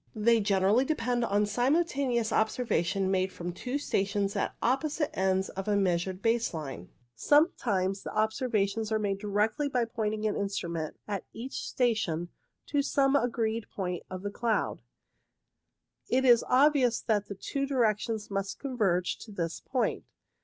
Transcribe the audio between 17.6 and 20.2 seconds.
directions must converge to this point.